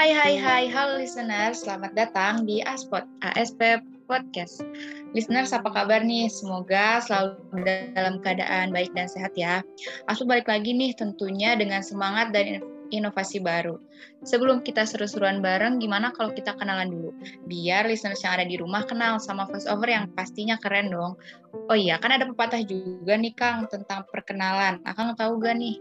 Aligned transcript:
Hai 0.00 0.16
hai 0.16 0.34
hai, 0.40 0.64
halo 0.72 0.96
listener, 0.96 1.52
selamat 1.52 1.92
datang 1.92 2.48
di 2.48 2.64
Aspot, 2.64 3.04
ASP 3.20 3.84
Podcast. 4.08 4.64
Listeners, 5.12 5.52
apa 5.52 5.68
kabar 5.68 6.00
nih? 6.00 6.24
Semoga 6.32 7.04
selalu 7.04 7.36
dalam 7.92 8.16
keadaan 8.24 8.72
baik 8.72 8.96
dan 8.96 9.12
sehat 9.12 9.36
ya. 9.36 9.60
Aku 10.08 10.24
balik 10.24 10.48
lagi 10.48 10.72
nih 10.72 10.96
tentunya 10.96 11.52
dengan 11.52 11.84
semangat 11.84 12.32
dan 12.32 12.64
inovasi 12.88 13.44
baru. 13.44 13.76
Sebelum 14.24 14.64
kita 14.64 14.88
seru-seruan 14.88 15.44
bareng, 15.44 15.76
gimana 15.84 16.16
kalau 16.16 16.32
kita 16.32 16.56
kenalan 16.56 16.88
dulu? 16.88 17.12
Biar 17.44 17.84
listeners 17.84 18.24
yang 18.24 18.40
ada 18.40 18.48
di 18.48 18.56
rumah 18.56 18.88
kenal 18.88 19.20
sama 19.20 19.44
voice 19.52 19.68
over 19.68 19.84
yang 19.84 20.08
pastinya 20.16 20.56
keren 20.64 20.96
dong. 20.96 21.12
Oh 21.68 21.76
iya, 21.76 22.00
kan 22.00 22.16
ada 22.16 22.24
pepatah 22.24 22.64
juga 22.64 23.20
nih 23.20 23.36
Kang 23.36 23.68
tentang 23.68 24.08
perkenalan. 24.08 24.80
Akang 24.88 25.12
tahu 25.12 25.36
gak 25.44 25.60
nih? 25.60 25.76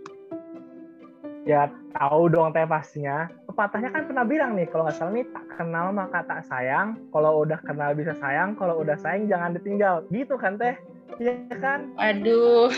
Ya 1.47 1.71
tahu 1.93 2.29
dong 2.29 2.53
teh 2.53 2.65
pastinya. 2.65 3.27
Pepatahnya 3.49 3.89
kan 3.89 4.03
pernah 4.05 4.25
bilang 4.25 4.53
nih, 4.53 4.69
kalau 4.69 4.85
nggak 4.85 4.97
salah 4.97 5.13
nih 5.13 5.25
tak 5.29 5.45
kenal 5.57 5.85
maka 5.91 6.19
tak 6.25 6.41
sayang. 6.45 6.97
Kalau 7.09 7.43
udah 7.45 7.59
kenal 7.65 7.91
bisa 7.97 8.13
sayang, 8.17 8.53
kalau 8.55 8.81
udah 8.81 8.95
sayang 8.99 9.25
jangan 9.25 9.57
ditinggal. 9.57 10.05
Gitu 10.13 10.35
kan 10.37 10.55
teh? 10.55 10.77
Iya 11.17 11.55
kan? 11.57 11.89
Aduh, 11.97 12.69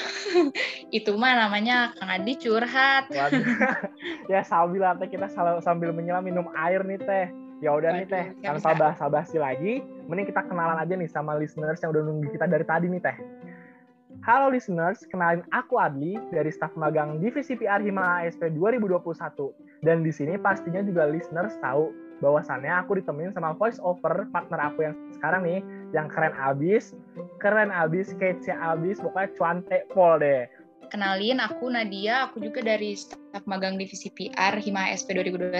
itu 0.97 1.11
mah 1.19 1.35
namanya 1.35 1.91
Kang 1.99 2.09
Adi 2.09 2.33
curhat. 2.39 3.11
Waduh. 3.11 3.45
ya 4.31 4.41
sambil 4.41 4.87
teh 4.97 5.09
kita 5.11 5.27
sambil 5.61 5.91
menyelam 5.91 6.23
minum 6.23 6.47
air 6.55 6.81
nih 6.81 6.99
teh. 7.01 7.27
Ya 7.61 7.77
udah 7.77 7.93
nih 7.93 8.09
teh, 8.09 8.33
tanpa 8.41 8.73
basa-basi 8.73 9.37
lagi, 9.37 9.85
mending 10.09 10.33
kita 10.33 10.41
kenalan 10.49 10.81
aja 10.81 10.97
nih 10.97 11.05
sama 11.05 11.37
listeners 11.37 11.77
yang 11.85 11.93
udah 11.93 12.01
nunggu 12.01 12.33
kita 12.33 12.49
dari 12.49 12.65
tadi 12.65 12.89
nih 12.89 12.97
teh. 13.05 13.13
Halo 14.21 14.53
listeners, 14.53 15.01
kenalin 15.09 15.41
aku 15.49 15.81
Adli 15.81 16.13
dari 16.29 16.53
staf 16.53 16.69
magang 16.77 17.17
Divisi 17.17 17.57
PR 17.57 17.81
Hima 17.81 18.21
ASP 18.21 18.53
2021. 18.53 19.01
Dan 19.81 20.05
di 20.05 20.13
sini 20.13 20.37
pastinya 20.37 20.85
juga 20.85 21.09
listeners 21.09 21.57
tahu 21.57 21.89
bahwasannya 22.21 22.69
aku 22.69 23.01
ditemenin 23.01 23.33
sama 23.33 23.57
voice 23.57 23.81
over 23.81 24.29
partner 24.29 24.61
aku 24.61 24.85
yang 24.85 24.93
sekarang 25.17 25.41
nih, 25.41 25.59
yang 25.97 26.05
keren 26.05 26.37
abis, 26.37 26.93
keren 27.41 27.73
abis, 27.73 28.13
kece 28.21 28.53
abis, 28.53 29.01
pokoknya 29.01 29.33
cuante 29.41 29.89
pol 29.89 30.21
deh. 30.21 30.45
Kenalin, 30.93 31.41
aku 31.41 31.73
Nadia, 31.73 32.29
aku 32.29 32.45
juga 32.45 32.61
dari 32.61 32.93
staf 32.93 33.41
magang 33.49 33.73
Divisi 33.81 34.13
PR 34.13 34.53
Hima 34.61 34.93
ASP 34.93 35.17
2021. 35.17 35.57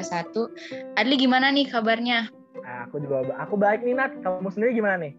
Adli 1.01 1.15
gimana 1.17 1.49
nih 1.49 1.65
kabarnya? 1.65 2.29
Nah, 2.61 2.85
aku 2.85 3.01
juga, 3.01 3.25
aku 3.41 3.57
baik 3.57 3.81
nih 3.81 3.97
Nat, 3.97 4.13
kamu 4.21 4.53
sendiri 4.53 4.77
gimana 4.77 5.09
nih? 5.09 5.17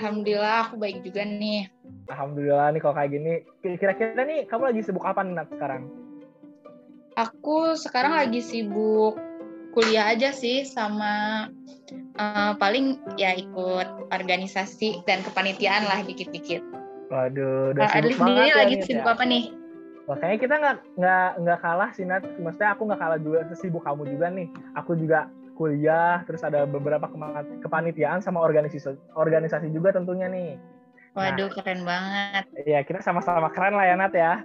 Alhamdulillah 0.00 0.72
aku 0.72 0.80
baik 0.80 1.04
juga 1.04 1.28
nih. 1.28 1.73
Alhamdulillah 2.08 2.72
nih 2.76 2.80
kalau 2.80 2.94
kayak 2.96 3.10
gini. 3.12 3.32
Kira-kira 3.62 4.22
nih 4.24 4.44
kamu 4.44 4.72
lagi 4.72 4.80
sibuk 4.84 5.04
apa 5.04 5.24
nih 5.24 5.34
Nat 5.36 5.48
sekarang? 5.52 5.88
Aku 7.14 7.78
sekarang 7.78 8.12
lagi 8.18 8.42
sibuk 8.42 9.16
kuliah 9.74 10.14
aja 10.14 10.30
sih 10.30 10.62
sama 10.62 11.46
uh, 12.18 12.52
paling 12.58 12.98
ya 13.18 13.34
ikut 13.34 14.10
organisasi 14.14 15.02
dan 15.06 15.22
kepanitiaan 15.26 15.86
lah 15.86 16.02
dikit-dikit. 16.06 16.62
Waduh, 17.10 17.74
udah 17.74 17.86
sibuk 17.90 18.18
banget 18.18 18.46
ya, 18.50 18.54
lagi 18.58 18.76
sibuk 18.86 19.06
ya. 19.06 19.14
apa 19.14 19.24
nih? 19.26 19.44
Wah, 20.04 20.16
kayaknya 20.20 20.38
kita 20.44 20.54
nggak 20.60 20.76
nggak 21.00 21.28
nggak 21.40 21.58
kalah 21.64 21.90
sih 21.96 22.04
Nat. 22.04 22.22
Maksudnya 22.36 22.70
aku 22.76 22.82
nggak 22.90 23.00
kalah 23.00 23.18
juga 23.18 23.38
sesibuk 23.48 23.82
kamu 23.82 24.02
juga 24.12 24.26
nih. 24.28 24.46
Aku 24.76 24.92
juga 24.98 25.32
kuliah, 25.54 26.20
terus 26.26 26.42
ada 26.42 26.66
beberapa 26.66 27.06
kepanitiaan 27.62 28.18
sama 28.18 28.42
organisasi 28.42 28.98
organisasi 29.14 29.70
juga 29.70 29.94
tentunya 29.94 30.26
nih. 30.26 30.58
Waduh, 31.14 31.46
nah, 31.46 31.54
keren 31.54 31.80
banget. 31.86 32.44
Iya, 32.66 32.82
kita 32.82 32.98
sama-sama 32.98 33.46
keren 33.54 33.78
lah 33.78 33.86
ya 33.86 33.94
Nat 33.94 34.14
ya. 34.18 34.42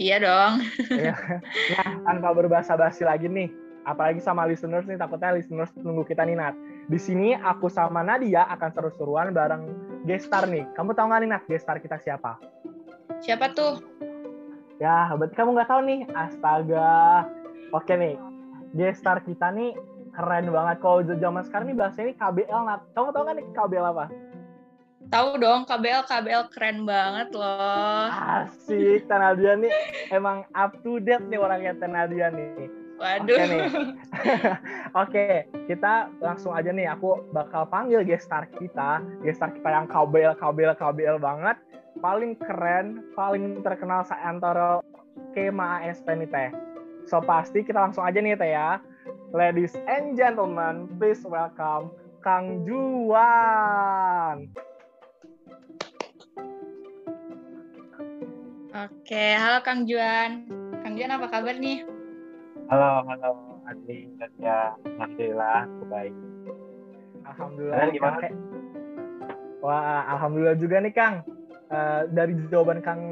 Iya 0.00 0.16
dong. 0.16 0.52
Iya. 0.88 1.12
nah, 1.76 1.88
tanpa 2.08 2.28
berbahasa 2.32 2.72
basi 2.72 3.04
lagi 3.04 3.28
nih, 3.28 3.52
apalagi 3.84 4.24
sama 4.24 4.48
listeners 4.48 4.88
nih, 4.88 4.96
takutnya 4.96 5.36
listeners 5.36 5.68
tunggu 5.76 6.08
kita 6.08 6.24
nih 6.24 6.40
Nat. 6.40 6.56
Di 6.88 6.96
sini 6.96 7.36
aku 7.36 7.68
sama 7.68 8.00
Nadia 8.00 8.48
akan 8.48 8.70
seru-seruan 8.72 9.36
bareng 9.36 9.68
gestar 10.08 10.48
nih. 10.48 10.64
Kamu 10.72 10.96
tahu 10.96 11.12
nggak 11.12 11.20
nih 11.20 11.30
Nat, 11.36 11.42
gestar 11.44 11.76
kita 11.84 12.00
siapa? 12.00 12.40
Siapa 13.20 13.52
tuh? 13.52 13.84
Ya, 14.80 15.12
berarti 15.12 15.36
kamu 15.36 15.52
nggak 15.52 15.68
tahu 15.68 15.80
nih. 15.84 16.00
Astaga. 16.16 17.28
Oke 17.76 17.92
nih, 17.92 18.16
gestar 18.72 19.20
kita 19.20 19.52
nih 19.52 19.76
keren 20.16 20.48
banget. 20.48 20.80
Kalau 20.80 21.04
zaman 21.04 21.44
sekarang 21.44 21.66
nih 21.68 21.76
bahasanya 21.76 22.06
ini 22.08 22.14
KBL, 22.16 22.62
Nat. 22.64 22.80
Kamu 22.96 23.12
tahu 23.12 23.22
nggak 23.28 23.36
nih 23.36 23.46
KBL 23.52 23.86
apa? 23.92 24.06
Tahu 25.08 25.40
dong, 25.40 25.64
KBL 25.64 26.04
KBL 26.04 26.52
keren 26.52 26.84
banget 26.84 27.32
loh. 27.32 28.12
Asik, 28.12 29.08
Tanadia 29.08 29.56
nih 29.56 29.72
emang 30.12 30.44
up 30.52 30.76
to 30.84 31.00
date 31.00 31.24
nih 31.32 31.40
orangnya 31.40 31.72
Tanadia 31.80 32.28
nih. 32.28 32.68
Waduh. 33.00 33.32
Oke 33.32 33.44
nih. 33.48 33.64
Oke, 35.02 35.26
kita 35.64 36.12
langsung 36.20 36.52
aja 36.52 36.68
nih. 36.68 36.92
Aku 36.92 37.24
bakal 37.32 37.64
panggil 37.72 38.04
gestar 38.04 38.52
kita, 38.52 39.00
gestar 39.24 39.56
kita 39.56 39.68
yang 39.72 39.88
KBL 39.88 40.36
KBL 40.36 40.76
KBL 40.76 41.16
banget, 41.24 41.56
paling 42.04 42.36
keren, 42.36 43.00
paling 43.16 43.64
terkenal 43.64 44.04
seantara 44.04 44.84
Kema 45.32 45.88
ASP 45.88 46.04
nih 46.04 46.28
teh. 46.28 46.50
So 47.08 47.24
pasti 47.24 47.64
kita 47.64 47.80
langsung 47.80 48.04
aja 48.04 48.20
nih 48.20 48.36
teh 48.36 48.52
ya. 48.52 48.76
Ladies 49.32 49.72
and 49.88 50.20
gentlemen, 50.20 50.84
please 51.00 51.24
welcome 51.24 51.96
Kang 52.20 52.68
Juan. 52.68 54.52
Oke, 58.78 59.34
halo 59.34 59.58
Kang 59.66 59.90
Juan. 59.90 60.46
Kang 60.86 60.94
Juan 60.94 61.10
apa 61.10 61.26
kabar 61.26 61.58
nih? 61.58 61.82
Halo, 62.70 63.02
halo 63.10 63.58
Adi 63.66 64.06
dan 64.22 64.30
ya, 64.38 64.70
alhamdulillah 64.86 65.66
aku 65.66 65.84
baik. 65.90 66.14
Alhamdulillah. 67.26 67.74
Kalian 67.74 67.96
gimana? 67.98 68.28
Wah, 69.58 70.06
alhamdulillah 70.14 70.54
juga 70.62 70.78
nih 70.78 70.94
Kang. 70.94 71.26
Uh, 71.74 72.06
dari 72.14 72.38
jawaban 72.54 72.78
Kang 72.78 73.02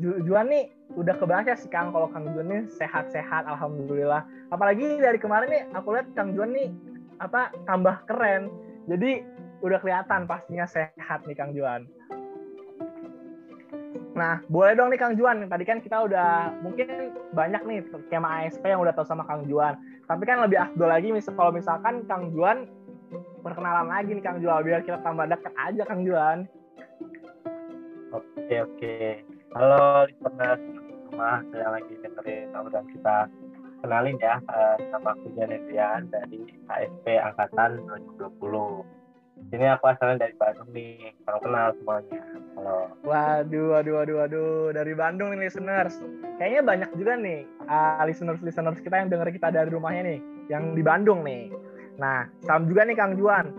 Juan 0.00 0.48
nih 0.48 0.72
udah 0.96 1.12
kebaca 1.20 1.52
sih 1.52 1.68
Kang 1.68 1.92
kalau 1.92 2.08
Kang 2.08 2.24
Juan 2.32 2.48
nih 2.48 2.64
sehat-sehat 2.80 3.44
alhamdulillah. 3.44 4.24
Apalagi 4.48 5.04
dari 5.04 5.20
kemarin 5.20 5.52
nih 5.52 5.62
aku 5.76 6.00
lihat 6.00 6.08
Kang 6.16 6.32
Juan 6.32 6.56
nih 6.56 6.72
apa 7.20 7.52
tambah 7.68 8.08
keren. 8.08 8.48
Jadi 8.88 9.20
udah 9.60 9.84
kelihatan 9.84 10.24
pastinya 10.24 10.64
sehat 10.64 11.28
nih 11.28 11.36
Kang 11.36 11.52
Juan. 11.52 11.84
Nah, 14.20 14.44
boleh 14.52 14.76
dong 14.76 14.92
nih 14.92 15.00
Kang 15.00 15.16
Juan. 15.16 15.48
Tadi 15.48 15.64
kan 15.64 15.80
kita 15.80 16.04
udah 16.04 16.52
mungkin 16.60 17.16
banyak 17.32 17.62
nih 17.64 17.78
skema 17.88 18.44
ASP 18.44 18.60
yang 18.68 18.84
udah 18.84 18.92
tahu 18.92 19.08
sama 19.08 19.24
Kang 19.24 19.48
Juan. 19.48 19.80
Tapi 20.04 20.28
kan 20.28 20.44
lebih 20.44 20.60
afdol 20.60 20.92
lagi 20.92 21.08
misal 21.08 21.32
kalau 21.40 21.56
misalkan 21.56 22.04
Kang 22.04 22.28
Juan 22.36 22.68
perkenalan 23.40 23.88
lagi 23.88 24.12
nih 24.12 24.20
Kang 24.20 24.44
Juan 24.44 24.60
biar 24.60 24.84
kita 24.84 25.00
tambah 25.00 25.24
dekat 25.24 25.56
aja 25.56 25.82
Kang 25.88 26.04
Juan. 26.04 26.44
Oke 28.12 28.56
oke. 28.60 29.24
Halo 29.56 30.04
listener 30.04 30.60
semua, 31.08 31.40
saya 31.48 31.68
lagi 31.80 31.92
dengerin 32.04 32.52
dan 32.52 32.84
kita 32.92 33.16
kenalin 33.80 34.20
ya 34.20 34.36
uh, 34.52 34.76
nama 34.92 35.16
aku 35.16 35.32
dari 35.32 35.56
ASP 36.68 37.06
Angkatan 37.08 37.80
2020 38.20 38.99
ini 39.48 39.66
aku 39.66 39.84
asalnya 39.88 40.28
dari 40.28 40.34
Bandung 40.36 40.68
nih 40.76 41.16
kalau 41.24 41.40
kenal 41.40 41.72
semuanya. 41.80 42.20
Halo. 42.54 42.78
Waduh 43.02 43.66
waduh 43.72 43.94
waduh 43.96 44.16
waduh 44.20 44.64
dari 44.76 44.92
Bandung 44.92 45.32
nih 45.32 45.48
listeners. 45.48 45.96
Kayaknya 46.36 46.62
banyak 46.62 46.90
juga 47.00 47.12
nih 47.16 47.40
uh, 47.64 48.04
listeners 48.04 48.40
listeners 48.44 48.80
kita 48.84 49.00
yang 49.00 49.08
denger 49.08 49.28
kita 49.32 49.48
dari 49.48 49.70
rumahnya 49.72 50.02
nih 50.04 50.20
yang 50.52 50.76
di 50.76 50.82
Bandung 50.84 51.24
nih. 51.24 51.48
Nah 51.96 52.28
salam 52.44 52.68
juga 52.68 52.84
nih 52.84 52.96
Kang 52.96 53.16
Juan. 53.16 53.50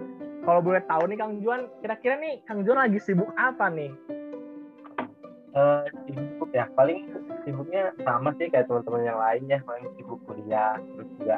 Kalau 0.41 0.61
boleh 0.61 0.81
tahu 0.85 1.03
nih 1.09 1.17
Kang 1.17 1.41
Juan 1.41 1.69
kira-kira 1.81 2.15
nih 2.21 2.45
Kang 2.45 2.61
Juan 2.61 2.77
lagi 2.77 3.01
sibuk 3.01 3.29
apa 3.35 3.67
nih? 3.73 3.91
Uh, 5.51 5.83
sibuk 6.07 6.49
ya. 6.53 6.69
Paling 6.77 7.09
sibuknya 7.43 7.91
sama 8.05 8.31
sih 8.37 8.47
kayak 8.53 8.69
teman-teman 8.69 9.01
yang 9.01 9.19
lainnya 9.19 9.57
paling 9.65 9.89
sibuk 9.97 10.21
kuliah 10.29 10.77
terus 10.77 11.09
juga 11.17 11.37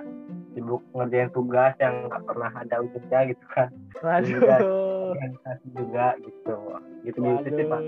sibuk 0.54 0.82
ngerjain 0.94 1.30
tugas 1.34 1.74
yang 1.82 2.08
nggak 2.08 2.24
pernah 2.26 2.52
ada 2.54 2.76
ujungnya 2.82 3.20
gitu 3.34 3.46
kan. 3.52 3.70
Waduh. 4.02 5.14
organisasi 5.14 5.68
juga 5.78 6.06
gitu. 6.22 6.56
Gitu 7.06 7.18
gitu 7.20 7.50
sih 7.54 7.66
pak. 7.68 7.82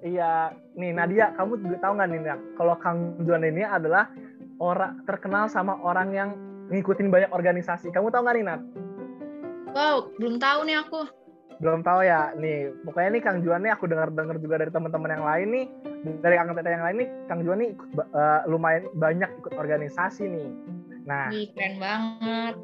Iya. 0.00 0.32
Nih 0.76 0.90
Nadia 0.96 1.32
kamu 1.36 1.52
juga 1.60 1.76
tahu 1.84 1.92
nggak 1.96 2.08
nih 2.08 2.20
kalau 2.56 2.74
Kang 2.80 2.98
Juan 3.24 3.44
ini 3.44 3.62
adalah 3.64 4.08
orang 4.60 5.04
terkenal 5.04 5.48
sama 5.48 5.76
orang 5.80 6.08
yang 6.12 6.30
ngikutin 6.72 7.08
banyak 7.12 7.30
organisasi. 7.32 7.92
Kamu 7.92 8.08
tahu 8.12 8.24
nggak 8.24 8.36
nih 8.40 8.44
Nat? 8.44 8.60
Wow 9.76 10.10
belum 10.18 10.40
tahu 10.40 10.60
nih 10.66 10.76
aku. 10.80 11.00
Belum 11.60 11.84
tahu 11.84 12.00
ya. 12.04 12.32
Nih 12.40 12.72
pokoknya 12.88 13.10
nih 13.12 13.22
Kang 13.22 13.38
Juan 13.44 13.60
nih 13.60 13.72
aku 13.76 13.84
dengar 13.84 14.08
dengar 14.12 14.36
juga 14.40 14.60
dari 14.64 14.72
teman-teman 14.72 15.12
yang 15.12 15.24
lain 15.28 15.48
nih 15.52 15.66
dari 16.24 16.36
angkatan 16.40 16.64
yang 16.64 16.84
lain 16.84 16.96
nih 17.04 17.08
Kang 17.28 17.40
Juan 17.44 17.58
nih 17.60 17.70
uh, 18.16 18.40
lumayan 18.48 18.88
banyak 18.96 19.28
ikut 19.44 19.52
organisasi 19.56 20.24
nih 20.32 20.48
Nah, 21.10 21.26
Wih, 21.34 21.50
keren 21.50 21.74
banget. 21.82 22.54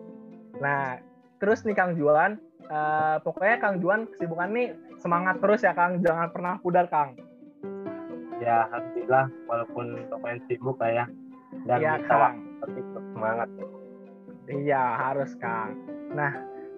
Nah, 0.62 1.02
terus 1.42 1.66
nih 1.66 1.74
Kang 1.74 1.98
Juan, 1.98 2.38
uh, 2.70 3.18
pokoknya 3.26 3.58
Kang 3.58 3.82
Juan 3.82 4.06
kesibukan 4.14 4.54
nih 4.54 4.70
semangat 5.02 5.42
terus 5.42 5.66
ya 5.66 5.74
Kang, 5.74 5.98
jangan 5.98 6.30
pernah 6.30 6.54
pudar 6.62 6.86
Kang. 6.86 7.18
Ya, 8.38 8.70
alhamdulillah 8.70 9.26
walaupun 9.50 10.06
lumayan 10.14 10.38
sibuk 10.46 10.78
lah 10.78 11.02
ya. 11.02 11.04
Dan 11.66 11.78
ya, 11.82 11.98
Kang. 12.06 12.38
tapi 12.62 12.78
semangat. 13.10 13.48
Iya, 14.46 14.82
harus 14.94 15.34
Kang. 15.42 15.74
Nah, 16.14 16.30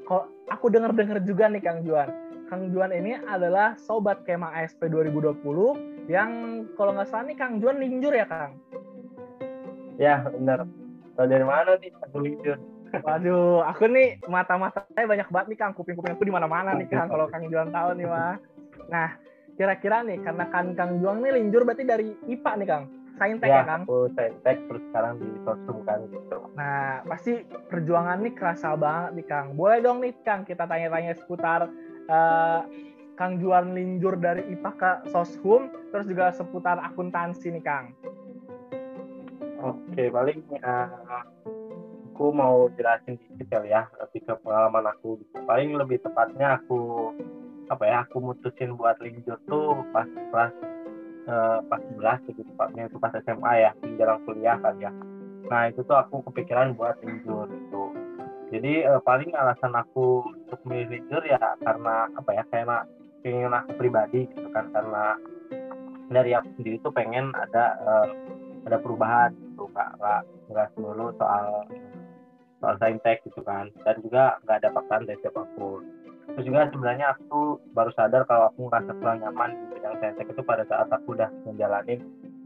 kok 0.08 0.32
aku 0.48 0.72
dengar-dengar 0.72 1.20
juga 1.20 1.52
nih 1.52 1.60
Kang 1.60 1.84
Juan. 1.84 2.08
Kang 2.48 2.72
Juan 2.72 2.96
ini 2.96 3.12
adalah 3.28 3.76
sobat 3.76 4.24
Kemah 4.24 4.56
ASP 4.56 4.88
2020 4.88 6.08
yang 6.08 6.64
kalau 6.80 6.96
nggak 6.96 7.12
salah 7.12 7.28
nih 7.28 7.36
Kang 7.36 7.60
Juan 7.60 7.76
linjur 7.76 8.16
ya 8.16 8.24
Kang? 8.24 8.56
Ya, 10.00 10.24
benar. 10.32 10.64
Tahu 11.18 11.26
dari 11.26 11.42
mana 11.42 11.74
nih 11.82 11.90
aku 11.98 12.22
linjur? 12.22 12.54
Waduh, 13.02 13.66
aku 13.66 13.90
nih 13.90 14.22
mata-mata 14.30 14.86
saya 14.94 15.02
banyak 15.10 15.26
banget 15.34 15.46
nih 15.50 15.58
Kang, 15.58 15.74
kuping-kuping 15.74 16.14
aku 16.14 16.22
di 16.22 16.30
mana-mana 16.30 16.78
nih 16.78 16.86
Kang 16.86 17.10
kalau 17.10 17.26
Kang 17.26 17.50
Juan 17.50 17.74
tahu 17.74 17.98
nih 17.98 18.06
mah. 18.06 18.38
Nah, 18.86 19.18
kira-kira 19.58 20.06
nih 20.06 20.22
karena 20.22 20.46
kan 20.46 20.78
Kang 20.78 21.02
Juan 21.02 21.18
nih 21.18 21.42
linjur 21.42 21.66
berarti 21.66 21.82
dari 21.82 22.14
IPA 22.30 22.52
nih 22.62 22.68
Kang. 22.70 22.84
Saintek 23.18 23.50
ya, 23.50 23.60
ya 23.60 23.62
Kang? 23.66 23.82
Aku 23.82 24.06
Saintek 24.14 24.56
terus 24.70 24.82
sekarang 24.94 25.12
di 25.18 25.28
Sosum 25.42 25.76
kan 25.82 25.98
gitu. 26.06 26.38
Nah, 26.54 27.02
pasti 27.02 27.42
perjuangan 27.66 28.22
nih 28.22 28.34
kerasa 28.38 28.78
banget 28.78 29.10
nih 29.18 29.26
Kang. 29.26 29.46
Boleh 29.58 29.82
dong 29.82 29.98
nih 29.98 30.14
Kang 30.22 30.46
kita 30.46 30.70
tanya-tanya 30.70 31.18
seputar 31.18 31.66
uh, 32.06 32.62
Kang 33.18 33.42
Juan 33.42 33.74
linjur 33.74 34.14
dari 34.22 34.46
IPA 34.54 34.70
ke 34.78 34.90
Soshum, 35.10 35.66
terus 35.90 36.06
juga 36.06 36.30
seputar 36.30 36.78
akuntansi 36.78 37.50
nih 37.50 37.64
Kang. 37.66 37.90
Oke, 39.58 40.06
paling 40.14 40.38
uh, 40.62 41.26
aku 42.19 42.34
mau 42.34 42.66
jelasin 42.75 43.19
dikit 43.19 43.46
kali 43.46 43.70
ya 43.70 43.87
lebih 44.02 44.26
ke 44.26 44.34
pengalaman 44.43 44.90
aku 44.90 45.22
gitu. 45.22 45.38
paling 45.46 45.70
lebih 45.78 46.02
tepatnya 46.02 46.58
aku 46.58 47.14
apa 47.70 47.84
ya 47.87 47.96
aku 48.02 48.19
mutusin 48.19 48.75
buat 48.75 48.99
linjur 48.99 49.38
tuh 49.46 49.87
pas 49.94 50.06
kelas 50.06 50.50
uh, 51.31 51.58
pas 51.70 51.78
11 51.94 52.26
gitu 52.26 52.43
tepatnya 52.43 52.90
itu 52.90 52.99
pas 52.99 53.14
SMA 53.22 53.52
ya 53.62 53.70
menjelang 53.82 54.19
kuliah 54.26 54.58
kan 54.58 54.75
ya. 54.82 54.90
Nah 55.46 55.70
itu 55.70 55.87
tuh 55.87 55.94
aku 55.94 56.26
kepikiran 56.26 56.75
buat 56.75 56.99
linjur 57.06 57.46
itu 57.46 57.82
jadi 58.50 58.94
uh, 58.94 59.00
paling 59.06 59.31
alasan 59.38 59.78
aku 59.78 60.26
untuk 60.26 60.58
milih 60.66 60.90
linjur 60.90 61.22
ya 61.22 61.38
karena 61.62 62.11
apa 62.19 62.31
ya 62.34 62.43
karena 62.50 62.82
pengen 63.22 63.54
aku 63.54 63.70
pribadi 63.78 64.26
gitu 64.26 64.49
kan 64.50 64.75
karena 64.75 65.14
dari 66.11 66.34
aku 66.34 66.50
sendiri 66.58 66.82
tuh 66.82 66.90
pengen 66.90 67.31
ada 67.37 67.78
uh, 67.78 68.08
ada 68.66 68.82
perubahan 68.82 69.47
gitu 69.58 69.66
nggak 69.75 69.90
nggak 69.99 70.20
nggak 70.55 70.69
melulu 70.78 71.10
soal 71.19 71.66
soal 72.62 72.75
saintek 72.78 73.26
gitu 73.26 73.43
kan. 73.43 73.75
Dan 73.82 73.99
juga 74.06 74.38
nggak 74.46 74.56
ada 74.62 74.70
paksaan 74.70 75.10
dari 75.10 75.19
siapa 75.19 75.43
pun. 75.58 75.82
Terus 76.31 76.44
juga 76.46 76.70
sebenarnya 76.70 77.19
aku 77.19 77.58
baru 77.75 77.90
sadar 77.99 78.22
kalau 78.31 78.55
aku 78.55 78.70
ngerasa 78.70 78.94
kurang 79.02 79.19
nyaman 79.19 79.50
di 79.58 79.64
bidang 79.75 79.99
saintek 79.99 80.31
itu 80.31 80.43
pada 80.46 80.62
saat 80.70 80.87
aku 80.94 81.19
udah 81.19 81.26
menjalani 81.43 81.99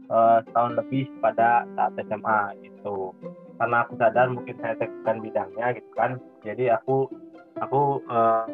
uh, 0.09 0.41
setahun 0.49 0.73
lebih 0.81 1.05
pada 1.21 1.69
saat 1.77 1.93
SMA 2.01 2.41
gitu. 2.65 3.13
Karena 3.61 3.85
aku 3.85 3.93
sadar 4.01 4.33
mungkin 4.33 4.57
saintek 4.57 4.89
bukan 5.03 5.17
bidangnya 5.21 5.65
gitu 5.77 5.89
kan. 5.93 6.17
Jadi 6.41 6.73
aku 6.73 7.05
aku 7.61 8.01
uh, 8.09 8.49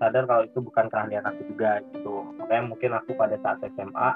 sadar 0.00 0.24
kalau 0.24 0.42
itu 0.48 0.58
bukan 0.64 0.86
keahlian 0.88 1.28
aku 1.28 1.40
juga 1.52 1.84
gitu. 1.92 2.24
Makanya 2.40 2.64
mungkin 2.64 2.90
aku 2.96 3.10
pada 3.18 3.36
saat 3.44 3.60
SMA 3.76 4.08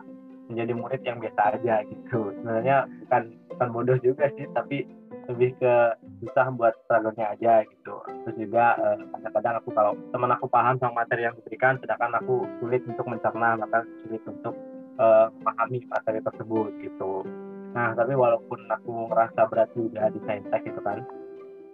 menjadi 0.49 0.73
murid 0.73 1.03
yang 1.05 1.21
biasa 1.21 1.61
aja 1.61 1.85
gitu. 1.85 2.33
Sebenarnya 2.41 2.89
bukan 3.05 3.23
bukan 3.59 3.75
bodoh 3.75 3.99
juga 3.99 4.31
sih 4.39 4.47
tapi 4.55 4.87
lebih 5.27 5.51
ke 5.59 5.75
susah 6.23 6.47
buat 6.55 6.79
struggle-nya 6.87 7.35
aja 7.35 7.67
gitu. 7.67 7.99
Terus 8.07 8.37
juga 8.39 8.79
eh, 8.79 9.03
kadang-kadang 9.11 9.55
aku 9.59 9.69
kalau 9.75 9.93
teman 10.15 10.31
aku 10.31 10.47
paham 10.47 10.79
sama 10.79 11.03
materi 11.03 11.27
yang 11.27 11.35
diberikan 11.43 11.75
sedangkan 11.83 12.23
aku 12.23 12.47
sulit 12.63 12.87
untuk 12.87 13.05
mencerna 13.11 13.59
bahkan 13.59 13.83
sulit 14.07 14.23
untuk 14.31 14.55
uh, 15.03 15.27
memahami 15.43 15.83
materi 15.91 16.23
tersebut 16.23 16.71
gitu. 16.81 17.27
Nah 17.75 17.99
tapi 17.99 18.15
walaupun 18.15 18.63
aku 18.71 19.11
ngerasa 19.11 19.51
berat 19.51 19.71
juga 19.75 20.07
di 20.15 20.23
saintek 20.23 20.63
gitu 20.65 20.81
kan. 20.87 21.03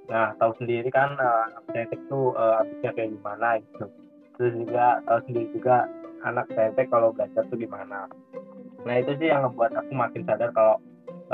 Nah 0.09 0.33
tahu 0.41 0.57
sendiri 0.59 0.89
kan 0.89 1.15
uh, 1.21 1.53
saintek 1.69 2.01
tuh 2.09 2.33
uh, 2.35 2.65
habisnya 2.65 2.91
kayak 2.97 3.13
gimana 3.13 3.61
gitu. 3.61 3.87
Terus 4.41 4.53
juga 4.57 5.05
tahu 5.05 5.21
sendiri 5.29 5.47
juga 5.53 5.77
anak 6.25 6.49
saintek 6.57 6.89
kalau 6.89 7.13
belajar 7.13 7.45
tuh 7.47 7.61
gimana. 7.61 8.09
Nah 8.85 8.95
itu 9.01 9.17
sih 9.21 9.29
yang 9.29 9.47
ngebuat 9.47 9.73
aku 9.79 9.93
makin 9.95 10.27
sadar 10.27 10.53
kalau 10.53 10.77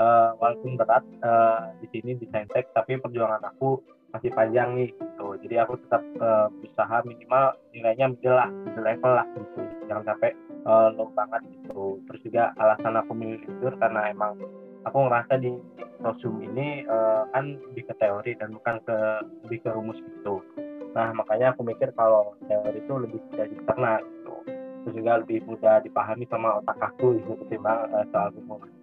uh, 0.01 0.29
walaupun 0.41 0.81
berat 0.81 1.05
uh, 1.21 1.77
di 1.85 1.87
sini 1.93 2.17
di 2.17 2.27
Saintek 2.33 2.73
tapi 2.73 2.97
perjuangan 2.97 3.45
aku 3.45 3.81
masih 4.11 4.31
panjang 4.35 4.75
nih 4.75 4.91
gitu. 4.91 5.29
Jadi 5.47 5.55
aku 5.63 5.79
tetap 5.87 6.03
uh, 6.19 6.51
berusaha 6.51 6.97
minimal 7.07 7.45
nilainya 7.71 8.07
middle 8.11 8.37
lah 8.37 8.51
middle 8.51 8.87
level 8.87 9.13
lah 9.15 9.27
gitu. 9.37 9.61
Jangan 9.87 10.05
sampai 10.15 10.31
uh, 10.67 10.89
low 10.99 11.09
banget 11.15 11.43
gitu. 11.55 12.03
Terus 12.11 12.21
juga 12.27 12.43
alasan 12.59 12.99
aku 12.99 13.13
milih 13.15 13.39
jujur 13.47 13.73
karena 13.79 14.11
emang 14.11 14.35
aku 14.83 14.97
ngerasa 15.07 15.39
di 15.39 15.55
sosum 16.01 16.43
ini 16.43 16.83
uh, 16.89 17.29
kan 17.31 17.61
lebih 17.71 17.93
ke 17.93 17.95
teori 18.01 18.33
dan 18.35 18.51
bukan 18.57 18.83
ke 18.83 18.99
lebih 19.47 19.59
ke 19.63 19.71
rumus 19.71 19.99
gitu. 20.01 20.43
Nah 20.91 21.15
makanya 21.15 21.55
aku 21.55 21.63
mikir 21.63 21.95
kalau 21.95 22.35
teori 22.51 22.83
itu 22.83 22.95
lebih 22.99 23.21
mudah 23.31 23.47
dicerna 23.47 23.95
gitu. 24.03 24.35
Terus 24.81 24.95
juga 24.97 25.13
lebih 25.23 25.39
mudah 25.47 25.77
dipahami 25.87 26.25
sama 26.27 26.59
otak 26.59 26.81
aku 26.83 27.15
gitu 27.15 27.39
ketimbang 27.47 27.87
uh, 27.95 28.03
soal 28.11 28.35
rumus 28.35 28.80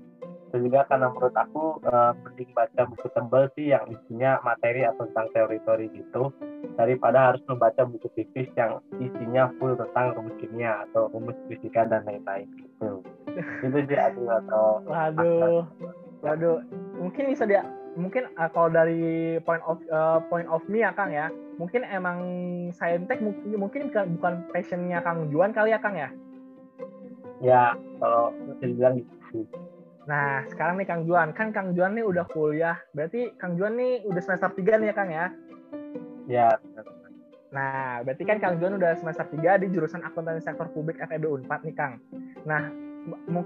dan 0.48 0.60
juga 0.64 0.88
karena 0.88 1.12
menurut 1.12 1.36
aku 1.36 1.84
uh, 1.84 2.16
mending 2.24 2.52
baca 2.56 2.88
buku 2.88 3.08
tebal 3.12 3.44
sih 3.60 3.76
yang 3.76 3.84
isinya 3.92 4.40
materi 4.48 4.88
atau 4.88 5.04
tentang 5.12 5.28
teori-teori 5.36 5.88
gitu. 5.92 6.32
Daripada 6.80 7.32
harus 7.32 7.44
membaca 7.52 7.84
buku 7.84 8.08
tipis 8.16 8.48
yang 8.56 8.80
isinya 8.98 9.52
full 9.60 9.76
tentang 9.76 10.16
rumus 10.16 10.36
kimia 10.40 10.88
atau 10.88 11.12
rumus 11.12 11.36
fisika 11.52 11.84
dan 11.84 12.08
lain-lain 12.08 12.48
gitu. 12.64 13.04
Itu 13.68 13.78
sih 13.92 14.00
aduh 14.00 14.30
atau 14.40 14.66
waduh 14.88 15.68
waduh. 16.24 16.64
Mungkin 16.96 17.36
bisa 17.36 17.44
dia 17.44 17.68
mungkin 18.00 18.30
uh, 18.40 18.48
kalau 18.54 18.72
dari 18.72 19.42
point 19.44 19.64
of 19.68 19.82
uh, 19.92 20.24
point 20.32 20.48
of 20.48 20.64
me 20.72 20.80
ya 20.80 20.96
Kang 20.96 21.12
ya. 21.12 21.28
Mungkin 21.60 21.84
emang 21.90 22.20
saintek 22.72 23.20
mungkin 23.20 23.60
mungkin 23.60 23.82
bukan 23.92 24.06
bukan 24.16 24.34
passionnya 24.56 25.04
Kang 25.04 25.28
Juan 25.28 25.52
kali 25.52 25.76
ya 25.76 25.80
Kang 25.84 26.00
ya? 26.00 26.08
Ya 27.44 27.76
kalau 28.00 28.34
bisa 28.48 28.66
dibilang 28.66 28.96
gitu 29.04 29.46
Nah, 30.08 30.48
sekarang 30.48 30.80
nih 30.80 30.88
Kang 30.88 31.04
Juan, 31.04 31.36
kan 31.36 31.52
Kang 31.52 31.76
Juan 31.76 31.92
nih 32.00 32.08
udah 32.08 32.24
kuliah. 32.32 32.80
Berarti 32.96 33.36
Kang 33.36 33.60
Juan 33.60 33.76
nih 33.76 34.08
udah 34.08 34.22
semester 34.24 34.48
3 34.56 34.80
nih 34.80 34.88
ya 34.90 34.96
Kang 34.96 35.10
ya? 35.12 35.26
Ya. 36.32 36.50
Nah, 37.52 38.04
berarti 38.08 38.24
kan 38.24 38.40
Kang 38.40 38.56
Juan 38.56 38.80
udah 38.80 38.96
semester 38.96 39.28
3 39.28 39.60
di 39.60 39.68
jurusan 39.68 40.08
akuntansi 40.08 40.48
sektor 40.48 40.72
publik 40.72 41.04
FEB 41.04 41.28
Unpad 41.28 41.68
nih 41.68 41.76
Kang. 41.76 42.00
Nah, 42.48 42.72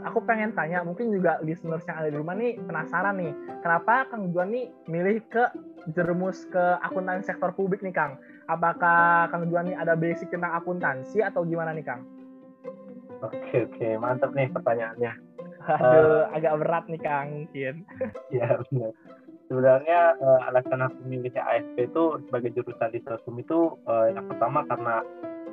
aku 0.06 0.22
pengen 0.22 0.54
tanya, 0.54 0.86
mungkin 0.86 1.10
juga 1.10 1.42
listeners 1.42 1.86
yang 1.90 1.98
ada 1.98 2.10
di 2.14 2.18
rumah 2.18 2.38
nih 2.38 2.62
penasaran 2.62 3.18
nih, 3.18 3.34
kenapa 3.66 4.06
Kang 4.14 4.30
Juan 4.30 4.54
nih 4.54 4.70
milih 4.86 5.18
ke 5.34 5.50
jerumus 5.98 6.46
ke 6.46 6.78
akuntansi 6.86 7.26
sektor 7.26 7.58
publik 7.58 7.82
nih 7.82 7.94
Kang? 7.94 8.22
Apakah 8.46 9.34
Kang 9.34 9.50
Juan 9.50 9.66
nih 9.66 9.78
ada 9.82 9.98
basic 9.98 10.30
tentang 10.30 10.54
akuntansi 10.54 11.26
atau 11.26 11.42
gimana 11.42 11.74
nih 11.74 11.90
Kang? 11.90 12.06
Oke 13.22 13.70
oke, 13.70 13.88
mantap 14.02 14.34
nih 14.34 14.50
pertanyaannya 14.50 15.14
Aduh, 15.68 16.26
uh, 16.28 16.34
agak 16.34 16.58
berat 16.62 16.86
nih 16.90 17.02
Kang 17.02 17.28
mungkin. 17.46 17.76
Iya 18.34 18.62
benar. 18.70 18.92
Sebenarnya 19.52 20.00
uh, 20.24 20.48
alasan 20.48 20.80
aku 20.80 20.96
memilih 21.04 21.36
ASP 21.36 21.92
itu 21.92 22.04
sebagai 22.28 22.56
jurusan 22.56 22.90
di 22.96 23.00
Sosum 23.04 23.36
itu 23.44 23.76
uh, 23.84 24.08
yang 24.08 24.24
pertama 24.32 24.64
karena 24.64 25.04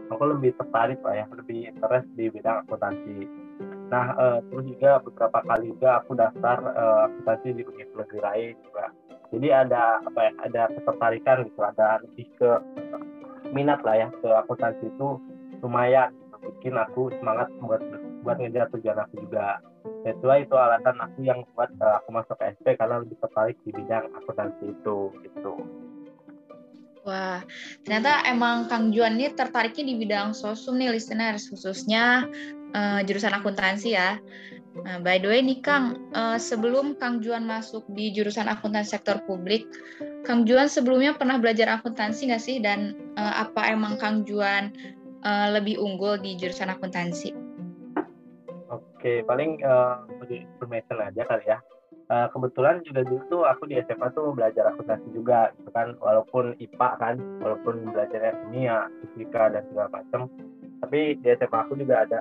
aku 0.09 0.23
lebih 0.39 0.55
tertarik 0.55 1.03
lah 1.03 1.15
ya, 1.19 1.27
lebih 1.35 1.69
interest 1.69 2.07
di 2.15 2.31
bidang 2.31 2.63
akuntansi. 2.65 3.27
Nah, 3.91 4.15
uh, 4.15 4.39
terus 4.49 4.65
juga 4.71 5.03
beberapa 5.03 5.39
kali 5.43 5.75
juga 5.75 5.91
aku 5.99 6.15
daftar 6.15 6.59
uh, 6.79 7.01
akuntansi 7.11 7.49
di 7.59 7.63
universitas 7.67 8.23
lain 8.23 8.55
juga. 8.63 8.87
Jadi 9.29 9.49
ada 9.53 10.01
apa 10.01 10.21
ya, 10.25 10.33
ada 10.47 10.63
ketertarikan 10.73 11.37
gitu, 11.45 11.61
ada 11.61 12.01
lebih 12.01 12.27
ke 12.39 12.51
minat 13.53 13.81
lah 13.85 13.97
ya 13.97 14.09
ke 14.13 14.29
akuntansi 14.45 14.89
itu 14.89 15.09
lumayan 15.65 16.13
bikin 16.39 16.79
aku 16.79 17.11
semangat 17.19 17.51
buat 17.61 17.83
buat 18.23 18.37
ngejar 18.39 18.69
tujuan 18.75 18.99
aku 18.99 19.15
juga 19.29 19.63
itulah 20.07 20.39
itu 20.41 20.55
alasan 20.55 20.97
aku 21.01 21.19
yang 21.25 21.41
buat 21.55 21.71
uh, 21.81 22.03
aku 22.03 22.09
masuk 22.13 22.37
ke 22.39 22.55
SP 22.55 22.67
karena 22.79 23.03
lebih 23.03 23.17
tertarik 23.21 23.57
di 23.63 23.71
bidang 23.75 24.11
akuntansi 24.15 24.65
itu 24.73 25.13
gitu 25.25 25.55
Wah, 27.09 27.41
ternyata 27.89 28.21
emang 28.29 28.69
Kang 28.69 28.93
Juan 28.93 29.17
ini 29.17 29.33
tertariknya 29.33 29.81
di 29.81 29.95
bidang 29.97 30.37
sosum 30.37 30.77
nih 30.77 30.93
listeners, 30.93 31.49
khususnya 31.49 32.29
uh, 32.77 33.01
jurusan 33.01 33.33
akuntansi 33.33 33.97
ya. 33.97 34.21
Nah, 34.85 35.01
by 35.01 35.17
the 35.17 35.33
way 35.33 35.41
nih 35.41 35.65
Kang, 35.65 36.13
uh, 36.13 36.37
sebelum 36.37 37.01
Kang 37.01 37.25
Juan 37.25 37.49
masuk 37.49 37.89
di 37.97 38.13
jurusan 38.13 38.45
akuntansi 38.45 38.93
sektor 38.93 39.25
publik, 39.25 39.65
Kang 40.29 40.45
Juan 40.45 40.69
sebelumnya 40.69 41.17
pernah 41.17 41.41
belajar 41.41 41.81
akuntansi 41.81 42.29
nggak 42.29 42.45
sih? 42.45 42.61
Dan 42.61 42.93
uh, 43.17 43.41
apa 43.41 43.73
emang 43.73 43.97
Kang 43.97 44.29
Juan 44.29 44.77
uh, 45.25 45.49
lebih 45.57 45.81
unggul 45.81 46.21
di 46.21 46.37
jurusan 46.37 46.69
akuntansi? 46.69 47.48
Oke, 48.99 49.23
paling 49.23 49.63
uh, 49.63 50.03
information 50.27 50.99
aja 50.99 51.23
kali 51.23 51.47
ya. 51.47 51.63
Uh, 52.11 52.27
kebetulan 52.35 52.83
juga 52.83 53.07
dulu 53.07 53.23
tuh 53.31 53.43
aku 53.47 53.71
di 53.71 53.79
SMA 53.87 54.11
tuh 54.11 54.35
belajar 54.35 54.75
akuntansi 54.75 55.07
juga, 55.15 55.55
gitu 55.55 55.71
kan. 55.71 55.95
Walaupun 56.03 56.59
IPA 56.59 56.89
kan, 56.99 57.15
walaupun 57.39 57.95
belajarnya 57.95 58.35
kimia, 58.43 58.91
fisika 59.07 59.55
dan 59.55 59.63
segala 59.71 60.03
macam. 60.03 60.27
Tapi 60.83 61.15
di 61.23 61.27
SMA 61.31 61.59
aku 61.63 61.79
juga 61.79 62.03
ada 62.03 62.19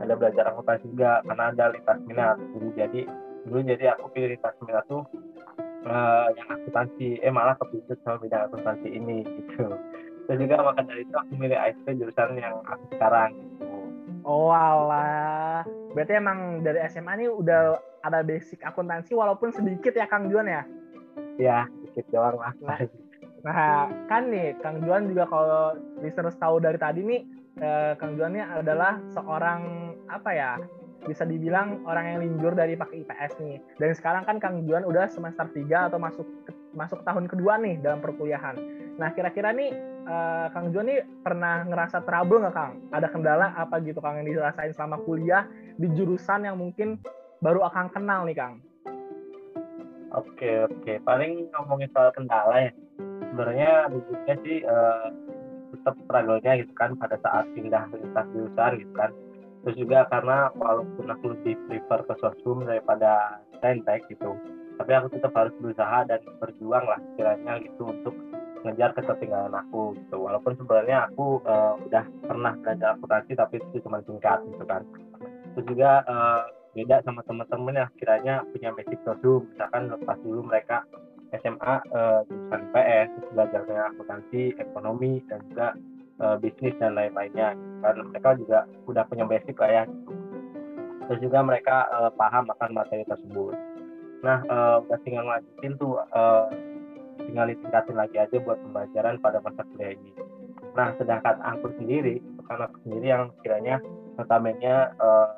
ada 0.00 0.12
belajar 0.16 0.48
akuntansi 0.56 0.88
juga 0.88 1.20
karena 1.20 1.52
ada 1.52 1.64
lintas 1.68 2.00
minat. 2.08 2.40
Dulu 2.40 2.68
jadi 2.72 3.00
dulu 3.44 3.60
jadi 3.60 3.84
aku 3.92 4.08
pilih 4.16 4.40
lintas 4.40 4.56
minat 4.64 4.88
tuh 4.88 5.04
uh, 5.84 6.28
yang 6.32 6.48
akuntansi 6.48 7.20
eh 7.20 7.28
malah 7.28 7.60
kepincut 7.60 8.00
sama 8.02 8.24
bidang 8.24 8.48
akuntansi 8.48 8.88
ini 8.88 9.20
gitu 9.22 9.68
dan 10.26 10.36
juga 10.42 10.64
maka 10.64 10.82
dari 10.82 11.06
itu 11.06 11.14
aku 11.14 11.32
milih 11.38 11.54
ASP 11.54 11.86
jurusan 11.94 12.40
yang 12.40 12.58
aku 12.66 12.84
sekarang 12.98 13.30
gitu 13.38 13.75
oh 14.26 14.50
alah 14.50 15.62
berarti 15.94 16.12
emang 16.18 16.60
dari 16.66 16.82
SMA 16.90 17.12
ini 17.22 17.26
udah 17.30 17.78
ada 18.02 18.20
basic 18.26 18.60
akuntansi 18.66 19.14
walaupun 19.14 19.54
sedikit 19.54 19.94
ya 19.94 20.10
Kang 20.10 20.28
Juan 20.28 20.50
ya 20.50 20.62
ya 21.38 21.58
sedikit 21.80 22.10
doang 22.12 22.36
lah 22.42 22.52
nah, 22.60 22.78
nah 23.46 23.88
kan 24.10 24.28
nih 24.28 24.58
Kang 24.60 24.82
Juan 24.82 25.08
juga 25.08 25.24
kalau 25.30 25.78
listeners 26.02 26.36
tahu 26.36 26.58
dari 26.58 26.76
tadi 26.76 27.00
nih 27.06 27.22
eh, 27.62 27.92
Kang 27.96 28.18
Juan 28.18 28.34
ini 28.34 28.42
adalah 28.42 28.98
seorang 29.14 29.94
apa 30.10 30.30
ya 30.34 30.52
bisa 31.06 31.22
dibilang 31.22 31.86
orang 31.86 32.04
yang 32.12 32.18
linjur 32.26 32.52
dari 32.58 32.74
pakai 32.74 33.06
IPS 33.06 33.32
nih. 33.38 33.56
Dan 33.78 33.94
sekarang 33.94 34.26
kan 34.26 34.36
Kang 34.42 34.66
Juan 34.66 34.82
udah 34.82 35.06
semester 35.06 35.46
3 35.54 35.88
atau 35.88 36.02
masuk 36.02 36.26
masuk 36.74 37.00
tahun 37.06 37.30
kedua 37.30 37.62
nih 37.62 37.78
dalam 37.80 38.02
perkuliahan. 38.02 38.58
Nah, 38.98 39.14
kira-kira 39.14 39.54
nih 39.54 39.72
uh, 40.06 40.46
Kang 40.54 40.70
nih 40.70 41.02
pernah 41.20 41.66
ngerasa 41.66 42.06
trouble 42.06 42.46
nggak 42.46 42.54
Kang? 42.54 42.74
Ada 42.94 43.10
kendala 43.10 43.52
apa 43.58 43.82
gitu 43.82 43.98
Kang 43.98 44.22
yang 44.22 44.30
dirasain 44.30 44.72
selama 44.72 45.02
kuliah 45.02 45.44
di 45.76 45.90
jurusan 45.92 46.46
yang 46.46 46.56
mungkin 46.56 47.02
baru 47.42 47.66
akan 47.66 47.92
kenal 47.92 48.24
nih 48.24 48.38
Kang? 48.38 48.62
Oke, 50.14 50.64
oke. 50.64 50.92
Paling 51.04 51.50
ngomongin 51.52 51.90
soal 51.92 52.14
kendala 52.14 52.70
ya. 52.70 52.72
Sebenarnya 53.34 53.70
wujudnya 53.92 54.34
sih 54.40 54.64
uh, 54.64 55.12
tetap 55.76 55.94
struggle-nya 56.08 56.52
gitu 56.64 56.72
kan 56.72 56.96
pada 56.96 57.20
saat 57.20 57.44
pindah 57.52 57.84
lintas 57.92 58.26
jurusan 58.32 58.72
gitu 58.80 58.92
kan 58.96 59.10
terus 59.66 59.82
juga 59.82 60.06
karena 60.06 60.54
walaupun 60.54 61.10
aku 61.10 61.34
lebih 61.34 61.58
prefer 61.66 62.06
ke 62.06 62.14
sosum 62.22 62.62
daripada 62.62 63.42
saintek 63.58 64.06
gitu 64.06 64.38
tapi 64.78 64.92
aku 64.94 65.10
tetap 65.10 65.34
harus 65.34 65.50
berusaha 65.58 66.06
dan 66.06 66.22
berjuang 66.38 66.86
lah 66.86 67.00
kiranya 67.18 67.58
gitu 67.58 67.90
untuk 67.90 68.14
ngejar 68.66 68.90
ketertinggalan 68.98 69.54
aku 69.54 69.94
gitu. 69.94 70.16
Walaupun 70.18 70.58
sebenarnya 70.58 71.06
aku 71.06 71.38
uh, 71.46 71.78
udah 71.86 72.04
pernah 72.26 72.52
belajar 72.58 72.98
akuntansi 72.98 73.32
tapi 73.38 73.62
itu 73.62 73.78
cuma 73.86 74.02
singkat 74.02 74.42
gitu 74.50 74.64
kan. 74.66 74.82
Terus 75.54 75.66
juga 75.70 76.02
uh, 76.04 76.42
beda 76.74 77.00
sama 77.06 77.24
teman-teman 77.24 77.86
yang 77.86 77.90
kiranya 77.96 78.44
punya 78.52 78.68
basic 78.76 79.00
sosum 79.00 79.48
misalkan 79.48 79.88
lepas 79.88 80.20
dulu 80.20 80.44
mereka 80.44 80.84
SMA 81.32 81.74
uh, 81.90 82.20
eh, 82.20 82.20
jurusan 82.28 82.62
PS 82.70 83.08
belajarnya 83.34 83.80
akuntansi 83.94 84.42
ekonomi 84.62 85.24
dan 85.26 85.40
juga 85.50 85.74
uh, 86.22 86.36
bisnis 86.38 86.74
dan 86.78 86.94
lain-lainnya. 86.94 87.56
Karena 87.82 88.02
mereka 88.06 88.30
juga 88.38 88.58
udah 88.86 89.04
punya 89.08 89.24
basic 89.26 89.56
lah 89.58 89.70
ya. 89.70 89.84
Terus 91.06 91.20
juga 91.22 91.38
mereka 91.42 91.86
uh, 91.90 92.10
paham 92.14 92.50
akan 92.50 92.70
materi 92.74 93.02
tersebut. 93.06 93.54
Nah 94.22 94.38
uh, 94.46 94.76
udah 94.86 94.98
tinggal 95.02 95.26
lanjutin 95.26 95.72
tuh 95.78 95.98
uh, 96.14 96.46
tinggal 97.26 97.46
ditingkatin 97.50 97.96
lagi 97.98 98.16
aja 98.16 98.36
buat 98.40 98.58
pembelajaran 98.62 99.20
pada 99.20 99.38
masa 99.42 99.62
kuliah 99.74 99.92
ini. 99.98 100.10
Nah 100.78 100.94
sedangkan 100.96 101.36
aku 101.42 101.72
sendiri 101.76 102.22
aku 102.46 102.78
sendiri 102.86 103.06
yang 103.10 103.34
kiranya 103.42 103.82
notabene 104.16 104.94
uh, 105.02 105.34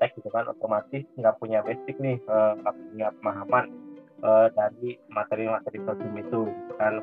tech 0.00 0.14
gitu 0.16 0.30
kan 0.32 0.48
otomatis 0.48 1.04
nggak 1.18 1.36
punya 1.36 1.60
basic 1.66 1.98
nih 2.00 2.16
nggak 2.24 2.74
uh, 2.74 2.78
punya 2.90 3.08
pemahaman 3.20 3.64
uh, 4.24 4.46
dari 4.54 4.96
materi-materi 5.10 5.78
sosial 5.84 6.14
itu 6.16 6.40
gitu 6.48 6.72
kan. 6.78 7.02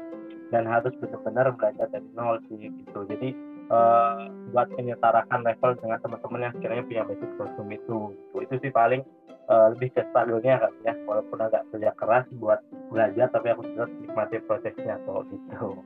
Dan 0.49 0.65
harus 0.65 0.89
benar-benar 0.97 1.53
belajar 1.53 1.85
dari 1.93 2.09
nol 2.17 2.41
sih 2.49 2.57
gitu. 2.57 3.05
Jadi 3.05 3.37
uh, 3.69 4.33
buat 4.49 4.67
menyetarakan 4.73 5.45
level 5.45 5.77
dengan 5.77 6.01
teman-teman 6.01 6.41
yang 6.49 6.53
sekiranya 6.57 6.83
punya 6.89 7.03
basic 7.05 7.29
kostum 7.37 7.69
itu 7.69 7.97
gitu. 8.17 8.37
itu 8.41 8.55
sih 8.65 8.71
paling 8.73 9.05
uh, 9.49 9.67
lebih 9.75 9.89
ke 9.91 10.05
stabilnya 10.13 10.61
kan 10.61 10.73
ya. 10.85 10.93
Walaupun 11.03 11.37
agak 11.41 11.65
kerja 11.73 11.91
keras 11.97 12.25
buat 12.37 12.61
belajar 12.93 13.27
tapi 13.33 13.51
aku 13.51 13.65
tetap 13.65 13.89
nikmati 13.99 14.37
prosesnya 14.45 14.95
kok 15.03 15.25
gitu. 15.33 15.81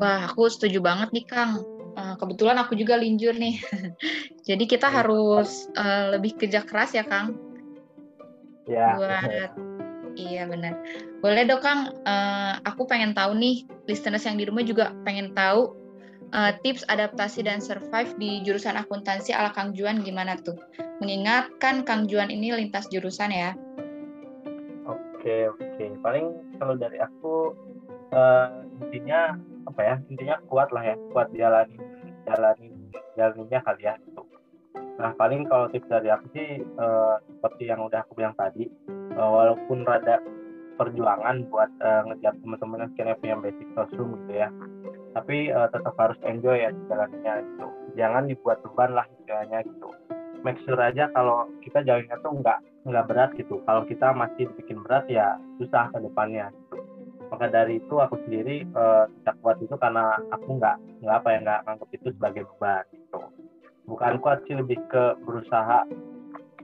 Wah 0.00 0.28
aku 0.28 0.48
setuju 0.48 0.78
banget 0.80 1.08
nih 1.12 1.26
Kang. 1.26 1.60
Uh, 1.98 2.14
kebetulan 2.16 2.56
aku 2.60 2.78
juga 2.78 2.96
linjur 2.96 3.34
nih. 3.34 3.60
Jadi 4.48 4.64
kita 4.64 4.88
harus 4.88 5.68
uh, 5.76 6.16
lebih 6.16 6.38
kerja 6.38 6.64
keras 6.64 6.94
ya 6.96 7.04
Kang? 7.04 7.36
Ya. 8.68 8.94
Buat 8.96 9.52
Iya 10.18 10.50
benar. 10.50 10.74
Boleh 11.22 11.46
dong 11.46 11.62
Kang, 11.62 11.94
uh, 12.02 12.54
aku 12.66 12.84
pengen 12.88 13.14
tahu 13.14 13.36
nih, 13.38 13.62
listeners 13.86 14.26
yang 14.26 14.36
di 14.36 14.44
rumah 14.48 14.64
juga 14.66 14.90
pengen 15.06 15.32
tahu 15.32 15.79
uh, 16.32 16.52
tips 16.62 16.86
adaptasi 16.86 17.46
dan 17.46 17.58
survive 17.58 18.14
di 18.18 18.42
jurusan 18.46 18.78
akuntansi 18.78 19.34
ala 19.34 19.50
Kang 19.54 19.74
Juan 19.74 20.02
gimana 20.02 20.38
tuh? 20.38 20.56
Mengingatkan 21.02 21.82
Kang 21.86 22.06
Juan 22.06 22.30
ini 22.30 22.54
lintas 22.54 22.86
jurusan 22.90 23.30
ya. 23.34 23.54
Oke 24.86 25.52
oke, 25.52 25.84
paling 26.00 26.32
kalau 26.56 26.74
dari 26.80 26.96
aku 26.96 27.52
uh, 28.14 28.64
intinya 28.80 29.36
apa 29.68 29.80
ya? 29.84 29.96
Intinya 30.08 30.36
kuat 30.48 30.72
lah 30.72 30.82
ya, 30.82 30.96
kuat 31.12 31.28
jalani 31.36 31.76
jalani 32.24 32.68
jalaninya 33.18 33.60
kali 33.66 33.84
ya. 33.84 33.94
Nah 35.00 35.12
paling 35.16 35.48
kalau 35.48 35.68
tips 35.68 35.88
dari 35.88 36.08
aku 36.08 36.26
sih 36.32 36.64
uh, 36.80 37.20
seperti 37.20 37.68
yang 37.68 37.84
udah 37.84 38.04
aku 38.04 38.16
bilang 38.16 38.36
tadi, 38.36 38.68
uh, 39.16 39.28
walaupun 39.28 39.84
rada 39.84 40.20
perjuangan 40.80 41.44
buat 41.52 41.68
uh, 41.84 42.08
ngejar 42.08 42.32
teman-teman 42.40 42.88
yang 42.96 43.20
punya 43.20 43.36
basic 43.36 43.68
sosum 43.76 44.16
gitu 44.24 44.40
ya 44.40 44.48
tapi 45.10 45.50
uh, 45.50 45.66
tetap 45.70 45.94
harus 45.98 46.18
enjoy 46.22 46.56
ya 46.58 46.70
jalannya 46.86 47.34
gitu. 47.42 47.68
Jangan 47.98 48.30
dibuat 48.30 48.62
beban 48.62 48.94
lah 48.94 49.06
jalannya 49.26 49.66
gitu. 49.66 49.90
Make 50.40 50.62
sure 50.64 50.78
aja 50.80 51.10
kalau 51.12 51.50
kita 51.60 51.84
jalannya 51.84 52.16
tuh 52.22 52.32
nggak 52.40 52.58
nggak 52.88 53.06
berat 53.10 53.30
gitu. 53.36 53.60
Kalau 53.66 53.82
kita 53.84 54.14
masih 54.14 54.48
bikin 54.56 54.80
berat 54.86 55.04
ya 55.10 55.36
susah 55.58 55.90
ke 55.90 55.98
depannya 56.00 56.48
gitu. 56.54 56.78
Maka 57.30 57.46
dari 57.46 57.78
itu 57.78 57.94
aku 57.98 58.18
sendiri 58.26 58.66
uh, 58.74 59.06
tidak 59.22 59.36
kuat 59.42 59.56
itu 59.62 59.74
karena 59.78 60.18
aku 60.34 60.58
nggak 60.58 60.76
nggak 61.02 61.16
apa 61.22 61.28
ya 61.30 61.38
nggak 61.42 61.60
anggap 61.66 61.90
itu 61.92 62.08
sebagai 62.14 62.42
beban 62.56 62.84
gitu. 62.94 63.20
Bukan 63.90 64.22
kuat 64.22 64.38
sih 64.46 64.54
lebih 64.54 64.78
ke 64.86 65.18
berusaha 65.26 65.82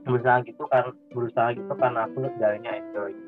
berusaha 0.07 0.39
gitu 0.47 0.63
kan 0.71 0.95
berusaha 1.11 1.51
gitu 1.51 1.73
karena 1.75 2.07
aku 2.07 2.31
jalannya 2.39 2.71
enjoy. 2.79 3.11
gitu 3.11 3.26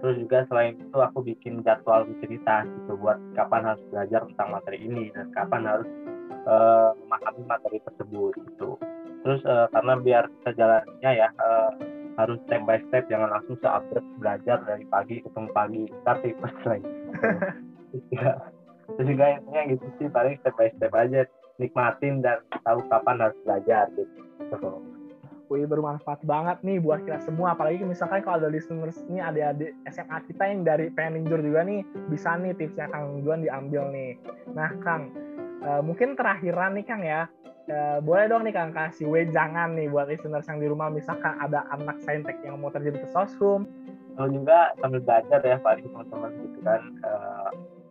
terus 0.00 0.16
juga 0.16 0.48
selain 0.48 0.74
itu 0.80 0.98
aku 0.98 1.18
bikin 1.20 1.60
jadwal 1.60 2.08
rutinitas 2.08 2.64
gitu 2.64 2.92
buat 2.96 3.20
kapan 3.36 3.62
harus 3.68 3.82
belajar 3.92 4.20
tentang 4.32 4.48
materi 4.56 4.78
ini 4.80 5.12
dan 5.12 5.28
kapan 5.36 5.62
harus 5.68 5.88
uh, 6.48 6.96
memahami 7.04 7.42
materi 7.44 7.78
tersebut 7.84 8.32
gitu 8.36 8.80
terus 9.20 9.40
uh, 9.44 9.68
karena 9.76 9.94
biar 10.00 10.24
kita 10.40 10.50
jalannya 10.56 11.10
ya 11.12 11.28
uh, 11.36 11.70
harus 12.16 12.40
step 12.48 12.64
by 12.64 12.80
step 12.88 13.04
jangan 13.12 13.28
langsung 13.28 13.56
seupdate 13.60 14.08
belajar 14.16 14.58
dari 14.64 14.84
pagi 14.88 15.16
ketemu 15.20 15.48
pagi 15.52 15.84
tapi 16.08 16.28
pas 16.40 16.56
lagi 16.64 16.92
terus 18.96 19.06
juga 19.06 19.24
intinya 19.36 19.62
gitu 19.68 19.86
sih 20.00 20.08
paling 20.08 20.34
step 20.40 20.54
by 20.56 20.68
step 20.76 20.92
aja 20.96 21.20
nikmatin 21.60 22.24
dan 22.24 22.40
tahu 22.64 22.80
kapan 22.88 23.16
harus 23.20 23.38
belajar 23.44 23.84
gitu 23.94 24.80
Wih 25.50 25.66
bermanfaat 25.66 26.22
banget 26.22 26.62
nih 26.62 26.78
buat 26.78 27.02
kita 27.02 27.26
semua. 27.26 27.58
Apalagi 27.58 27.82
misalkan 27.82 28.22
kalau 28.22 28.38
ada 28.38 28.46
listeners 28.46 29.02
ini 29.10 29.18
ada 29.18 29.50
adik 29.50 29.74
SMA 29.90 30.18
kita 30.30 30.46
yang 30.46 30.62
dari 30.62 30.94
pengen 30.94 31.26
ninjur 31.26 31.42
juga 31.42 31.66
nih 31.66 31.82
bisa 32.06 32.38
nih 32.38 32.54
tipsnya 32.54 32.86
Kang 32.86 33.26
Juan 33.26 33.42
diambil 33.42 33.90
nih. 33.90 34.14
Nah 34.54 34.70
Kang 34.86 35.10
uh, 35.66 35.82
mungkin 35.82 36.14
terakhiran 36.14 36.78
nih 36.78 36.86
Kang 36.86 37.02
ya. 37.02 37.26
Uh, 37.70 38.02
boleh 38.02 38.30
dong 38.30 38.46
nih 38.46 38.54
Kang 38.54 38.70
kasih 38.70 39.06
jangan 39.34 39.74
nih 39.74 39.90
buat 39.90 40.06
listeners 40.06 40.46
yang 40.46 40.62
di 40.62 40.70
rumah. 40.70 40.86
Misalkan 40.86 41.34
ada 41.42 41.66
anak 41.74 41.98
saintek 42.06 42.38
yang 42.46 42.62
mau 42.62 42.70
terjun 42.70 42.94
ke 42.94 43.10
sosum 43.10 43.66
Lalu 44.20 44.42
juga 44.42 44.76
sambil 44.76 45.00
belajar 45.00 45.40
ya 45.40 45.56
paling 45.64 45.86
teman-teman 45.88 46.32
gitu 46.44 46.58
kan 46.60 46.82
uh, 47.00 47.50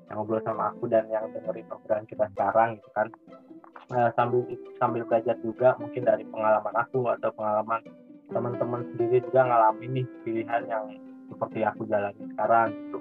yang 0.10 0.22
ngobrol 0.22 0.42
sama 0.46 0.74
aku 0.74 0.86
dan 0.86 1.10
yang 1.10 1.26
dengerin 1.34 1.66
program 1.66 2.06
kita 2.06 2.30
sekarang 2.38 2.78
gitu 2.78 2.90
kan 2.94 3.08
uh, 3.94 4.10
sambil 4.14 4.46
sambil 4.78 5.02
belajar 5.06 5.36
juga 5.42 5.76
mungkin 5.82 6.06
dari 6.06 6.24
pengalaman 6.30 6.76
aku 6.78 7.10
atau 7.20 7.30
pengalaman 7.34 7.82
teman-teman 8.30 8.86
sendiri 8.94 9.26
juga 9.26 9.42
ngalamin 9.50 9.92
nih 10.02 10.08
pilihan 10.22 10.62
yang 10.70 10.86
seperti 11.30 11.66
aku 11.66 11.86
jalani 11.90 12.24
sekarang 12.34 12.70
gitu. 12.74 13.00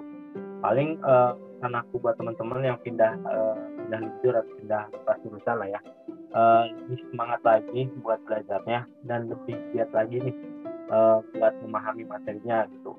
Paling 0.59 0.99
uh, 1.05 1.33
aku 1.59 2.01
buat 2.01 2.17
teman-teman 2.17 2.65
yang 2.65 2.79
pindah 2.81 3.13
uh, 3.25 3.57
pindah 3.85 3.99
lidur 4.01 4.33
atau 4.41 4.53
pindah 4.57 4.83
kelas 4.89 5.19
jurusan 5.25 5.55
lah 5.57 5.69
ya. 5.69 5.81
Uh, 6.29 6.69
lebih 6.85 7.01
semangat 7.09 7.41
lagi 7.41 7.89
buat 8.05 8.21
belajarnya 8.29 8.85
dan 9.09 9.33
lebih 9.33 9.57
giat 9.73 9.89
lagi 9.97 10.21
nih 10.21 10.35
uh, 10.93 11.25
buat 11.37 11.53
memahami 11.65 12.05
materinya 12.05 12.69
gitu. 12.69 12.93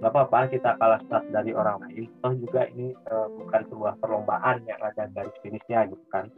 Nggak 0.00 0.10
apa-apa 0.10 0.52
kita 0.52 0.76
kalah 0.76 1.00
start 1.08 1.24
dari 1.32 1.56
orang 1.56 1.80
lain. 1.80 2.12
Toh 2.20 2.34
juga 2.36 2.68
ini 2.68 2.92
uh, 3.08 3.28
bukan 3.40 3.62
sebuah 3.72 3.94
perlombaan 4.04 4.68
yang 4.68 4.80
ada 4.84 5.08
garis 5.16 5.32
finishnya 5.40 5.88
gitu 5.88 6.04
kan 6.12 6.28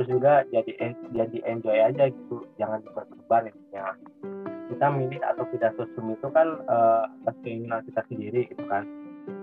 terus 0.00 0.16
juga 0.16 0.40
jadi 0.48 0.96
jadi 1.12 1.38
enjoy 1.44 1.76
aja 1.76 2.08
gitu. 2.08 2.48
Jangan 2.56 2.80
dibuat 2.80 3.04
beban 3.12 3.52
ya. 3.68 3.92
Kita 4.72 4.88
milih 4.96 5.20
atau 5.20 5.44
tidak 5.52 5.76
sosum 5.76 6.16
itu 6.16 6.24
kan 6.32 6.56
uh, 6.72 7.04
keinginan 7.44 7.84
kita 7.84 8.00
sendiri 8.08 8.48
gitu 8.48 8.64
kan. 8.64 8.88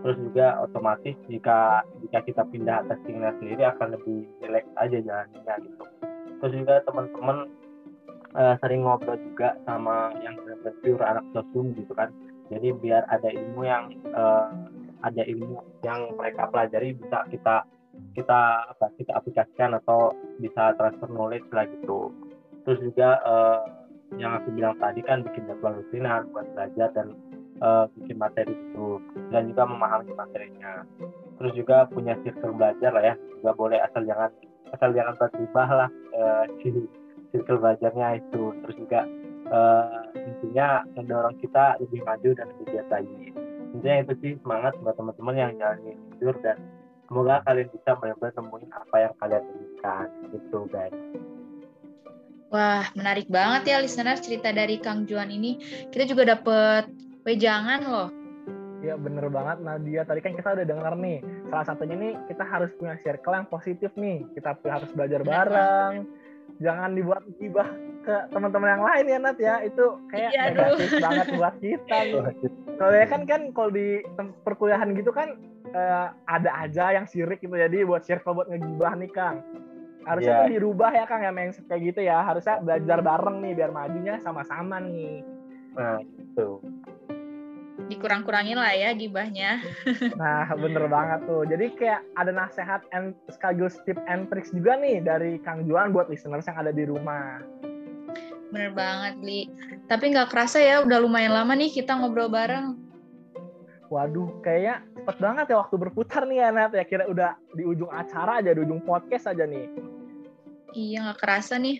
Terus 0.02 0.18
juga 0.18 0.58
otomatis 0.66 1.14
jika 1.30 1.86
jika 2.02 2.26
kita 2.26 2.42
pindah 2.50 2.82
atas 2.82 2.98
keinginan 3.06 3.38
sendiri 3.38 3.70
akan 3.70 4.02
lebih 4.02 4.26
jelek 4.42 4.66
aja 4.82 4.98
jalannya 4.98 5.54
gitu. 5.62 5.84
Terus 6.42 6.54
juga 6.66 6.82
teman-teman 6.90 7.38
uh, 8.34 8.58
sering 8.58 8.82
ngobrol 8.82 9.22
juga 9.30 9.62
sama 9.62 10.10
yang 10.26 10.42
benar 10.42 10.58
anak 11.06 11.26
sosum 11.38 11.70
gitu 11.78 11.94
kan. 11.94 12.10
Jadi 12.50 12.74
biar 12.82 13.06
ada 13.14 13.30
ilmu 13.30 13.62
yang 13.62 13.94
uh, 14.10 14.50
ada 15.06 15.22
ilmu 15.22 15.62
yang 15.86 16.18
mereka 16.18 16.50
pelajari 16.50 16.98
bisa 16.98 17.30
kita 17.30 17.62
kita 18.18 18.74
apa 18.74 18.89
kita 18.98 19.13
aplikasikan 19.13 19.77
atau 19.77 20.13
bisa 20.42 20.74
transfer 20.75 21.10
knowledge 21.10 21.46
lah 21.54 21.70
gitu. 21.70 22.10
Terus 22.66 22.80
juga 22.82 23.22
uh, 23.24 23.63
yang 24.18 24.39
aku 24.42 24.56
bilang 24.56 24.75
tadi 24.82 25.06
kan 25.06 25.22
bikin 25.22 25.46
jadwal 25.46 25.77
rutinan 25.77 26.25
buat 26.34 26.48
belajar 26.58 26.89
dan 26.98 27.13
uh, 27.62 27.86
bikin 28.00 28.18
materi 28.18 28.54
itu. 28.54 28.98
Dan 29.30 29.54
juga 29.54 29.63
memahami 29.70 30.12
materinya. 30.18 30.84
Terus 31.38 31.54
juga 31.54 31.86
punya 31.88 32.18
circle 32.25 32.58
belajar 32.58 32.92
lah 32.92 33.04
ya. 33.13 33.16
Juga 33.39 33.51
boleh 33.54 33.77
asal 33.84 34.04
jangan 34.08 34.34
asal 34.74 34.89
jangan 34.92 35.16
tertibah 35.16 35.70
lah 35.70 35.89
uh, 36.20 36.44
circle 37.32 37.62
belajarnya 37.62 38.08
itu. 38.20 38.44
Terus 38.66 38.75
juga 38.82 39.06
uh, 39.51 40.04
intinya 40.16 40.84
mendorong 40.96 41.38
kita 41.39 41.80
lebih 41.80 42.04
maju 42.04 42.30
dan 42.36 42.46
lebih 42.56 42.66
giat 42.74 42.88
lagi. 42.92 43.32
Intinya 43.75 43.98
itu 44.04 44.13
sih 44.24 44.32
semangat 44.42 44.74
buat 44.82 44.96
teman-teman 44.96 45.36
yang 45.36 45.51
jalan 45.60 45.96
tidur 46.18 46.36
dan 46.42 46.58
semoga 47.08 47.42
kalian 47.48 47.68
bisa 47.72 47.92
benar-benar 47.98 48.34
nemuin 48.36 48.72
apa 48.76 48.96
yang 49.00 49.14
kalian 49.18 49.44
inginkan 49.48 50.08
gitu 50.36 50.60
guys 50.70 50.96
Wah, 52.48 52.88
menarik 52.96 53.28
banget 53.28 53.76
ya 53.76 53.78
listener 53.84 54.16
cerita 54.24 54.56
dari 54.56 54.80
Kang 54.80 55.04
Juan 55.04 55.28
ini. 55.28 55.60
Kita 55.92 56.08
juga 56.08 56.24
dapet 56.24 56.88
wejangan 57.28 57.84
loh. 57.84 58.10
Ya 58.80 58.96
bener 58.96 59.28
banget 59.28 59.60
Nadia. 59.68 60.08
Tadi 60.08 60.24
kan 60.24 60.32
kita 60.32 60.56
udah 60.56 60.64
denger 60.64 60.94
nih. 60.96 61.20
Salah 61.52 61.66
satunya 61.68 62.00
nih 62.00 62.14
kita 62.32 62.48
harus 62.48 62.72
punya 62.80 62.96
circle 63.04 63.36
yang 63.36 63.52
positif 63.52 63.92
nih. 64.00 64.24
Kita 64.32 64.56
harus 64.64 64.88
belajar 64.96 65.28
bareng. 65.28 66.08
Jangan 66.64 66.96
dibuat 66.96 67.28
gibah 67.36 67.68
ke 68.08 68.16
teman-teman 68.32 68.70
yang 68.80 68.84
lain 68.88 69.06
ya 69.12 69.18
Nat 69.20 69.38
ya 69.38 69.56
itu 69.68 69.86
kayak 70.08 70.32
iya, 70.32 70.44
negatif 70.56 70.90
banget 71.04 71.28
buat 71.36 71.56
kita 71.60 71.98
kalau 72.80 72.96
ya 73.04 73.06
kan 73.12 73.22
kan 73.28 73.42
kalau 73.52 73.70
di 73.76 74.00
perkuliahan 74.48 74.96
gitu 74.96 75.12
kan 75.12 75.36
uh, 75.74 76.08
ada 76.28 76.52
aja 76.64 76.96
yang 76.96 77.06
sirik 77.10 77.44
gitu 77.44 77.56
jadi 77.56 77.84
buat 77.84 78.04
circle 78.06 78.38
buat 78.38 78.48
ngegibah 78.52 78.94
nih 79.00 79.12
Kang 79.12 79.44
harusnya 80.08 80.48
yeah. 80.48 80.52
dirubah 80.52 80.92
ya 80.96 81.04
Kang 81.04 81.22
ya 81.24 81.32
yang 81.36 81.52
kayak 81.52 81.82
gitu 81.84 82.00
ya 82.06 82.24
harusnya 82.24 82.64
belajar 82.64 83.00
bareng 83.04 83.38
nih 83.44 83.54
biar 83.58 83.72
majunya 83.76 84.16
sama-sama 84.24 84.80
nih 84.80 85.24
nah 85.76 86.00
itu 86.00 86.64
dikurang-kurangin 87.88 88.58
lah 88.58 88.74
ya 88.74 88.92
gibahnya. 88.92 89.62
Nah, 90.20 90.50
bener 90.58 90.90
banget 90.90 91.24
tuh. 91.30 91.46
Jadi 91.48 91.78
kayak 91.78 92.02
ada 92.18 92.34
nasihat 92.34 92.82
and 92.92 93.16
sekaligus 93.32 93.80
tip 93.86 94.02
and 94.10 94.28
tricks 94.28 94.52
juga 94.52 94.76
nih 94.76 95.00
dari 95.00 95.40
Kang 95.46 95.64
Juan 95.70 95.94
buat 95.94 96.10
listeners 96.12 96.50
yang 96.50 96.58
ada 96.60 96.74
di 96.74 96.84
rumah. 96.84 97.40
Bener 98.52 98.72
banget, 98.74 99.16
Li. 99.24 99.48
Tapi 99.86 100.12
nggak 100.12 100.32
kerasa 100.32 100.60
ya, 100.60 100.84
udah 100.84 101.00
lumayan 101.00 101.36
lama 101.36 101.54
nih 101.56 101.72
kita 101.72 101.96
ngobrol 101.96 102.32
bareng. 102.32 102.76
Waduh, 103.88 104.44
kayaknya 104.44 104.84
cepet 105.08 105.24
banget 105.24 105.56
ya 105.56 105.64
waktu 105.64 105.80
berputar 105.80 106.28
nih 106.28 106.44
ya, 106.44 106.52
Nat. 106.52 106.76
Ya 106.76 106.84
kira 106.84 107.08
udah 107.08 107.40
di 107.56 107.64
ujung 107.64 107.88
acara 107.88 108.44
aja, 108.44 108.52
di 108.52 108.60
ujung 108.60 108.84
podcast 108.84 109.32
aja 109.32 109.48
nih. 109.48 109.72
Iya, 110.76 111.08
nggak 111.08 111.20
kerasa 111.24 111.56
nih. 111.56 111.80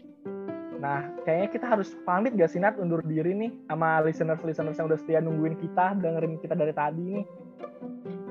Nah, 0.80 1.12
kayaknya 1.28 1.50
kita 1.52 1.66
harus 1.68 1.92
pamit 2.08 2.40
gak 2.40 2.48
sih, 2.48 2.64
Nat, 2.64 2.80
undur 2.80 3.04
diri 3.04 3.36
nih 3.36 3.52
sama 3.68 4.00
listeners-listeners 4.08 4.80
yang 4.80 4.88
udah 4.88 5.00
setia 5.04 5.20
nungguin 5.20 5.60
kita, 5.60 6.00
dengerin 6.00 6.40
kita 6.40 6.56
dari 6.56 6.72
tadi 6.72 7.04
nih. 7.20 7.26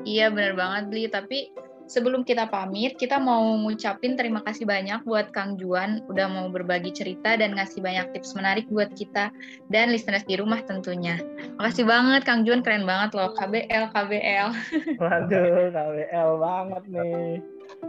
Iya, 0.09 0.33
bener 0.33 0.57
banget, 0.57 0.89
Li. 0.89 1.05
Tapi 1.13 1.53
sebelum 1.87 2.27
kita 2.27 2.51
pamit, 2.51 2.99
kita 2.99 3.19
mau 3.19 3.43
ngucapin 3.63 4.19
terima 4.19 4.43
kasih 4.43 4.67
banyak 4.67 5.03
buat 5.07 5.31
Kang 5.31 5.57
Juan 5.59 6.03
udah 6.11 6.27
mau 6.27 6.47
berbagi 6.51 6.93
cerita 6.93 7.39
dan 7.39 7.55
ngasih 7.55 7.81
banyak 7.83 8.13
tips 8.15 8.35
menarik 8.35 8.67
buat 8.69 8.93
kita 8.95 9.31
dan 9.71 9.91
listeners 9.91 10.27
di 10.27 10.37
rumah 10.39 10.63
tentunya. 10.67 11.19
Makasih 11.59 11.87
banget 11.87 12.23
Kang 12.27 12.43
Juan, 12.45 12.61
keren 12.61 12.85
banget 12.85 13.15
loh. 13.15 13.33
KBL, 13.35 13.95
KBL. 13.95 14.49
Waduh, 15.03 15.71
KBL 15.73 16.31
banget 16.43 16.83
nih. 16.91 17.39